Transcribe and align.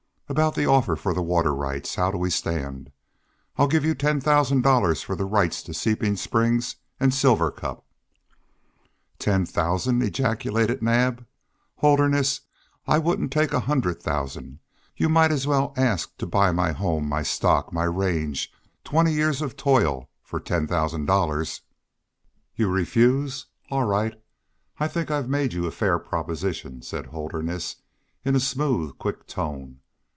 About 0.29 0.55
the 0.55 0.65
offer 0.65 0.95
for 0.95 1.13
the 1.13 1.21
water 1.21 1.53
rights 1.53 1.95
how 1.95 2.09
do 2.09 2.17
we 2.17 2.29
stand? 2.29 2.93
I'll 3.57 3.67
give 3.67 3.83
you 3.83 3.93
ten 3.93 4.21
thousand 4.21 4.61
dollars 4.61 5.01
for 5.01 5.13
the 5.13 5.25
rights 5.25 5.61
to 5.63 5.73
Seeping 5.73 6.15
Springs 6.15 6.77
and 7.01 7.13
Silver 7.13 7.51
Cup." 7.51 7.83
"Ten 9.19 9.45
thousand!" 9.45 10.01
ejaculated 10.01 10.81
Naab. 10.81 11.25
"Holderness, 11.79 12.39
I 12.87 12.97
wouldn't 12.97 13.33
take 13.33 13.51
a 13.51 13.59
hundred 13.59 14.01
thousand. 14.01 14.59
You 14.95 15.09
might 15.09 15.33
as 15.33 15.47
well 15.47 15.73
ask 15.75 16.15
to 16.19 16.25
buy 16.25 16.53
my 16.53 16.71
home, 16.71 17.09
my 17.09 17.23
stock, 17.23 17.73
my 17.73 17.83
range, 17.83 18.53
twenty 18.85 19.11
years 19.11 19.41
of 19.41 19.57
toil, 19.57 20.07
for 20.23 20.39
ten 20.39 20.65
thousand 20.65 21.07
dollars!" 21.07 21.59
"You 22.55 22.69
refuse? 22.69 23.47
All 23.69 23.83
right. 23.83 24.13
I 24.79 24.87
think 24.87 25.11
I've 25.11 25.27
made 25.27 25.51
you 25.51 25.65
a 25.65 25.71
fair 25.71 25.99
proposition," 25.99 26.81
said 26.83 27.07
Holderness, 27.07 27.75
in 28.23 28.33
a 28.33 28.39
smooth, 28.39 28.97
quick 28.97 29.27
tone. 29.27 29.79